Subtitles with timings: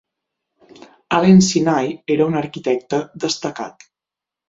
[1.19, 3.91] Allen Sinai era un arquitecte destacat.